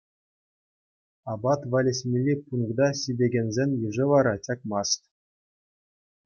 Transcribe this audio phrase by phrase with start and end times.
[1.33, 5.05] Апат валеҫмелли пункта ҫитекенсен йышӗ вара чакмасть.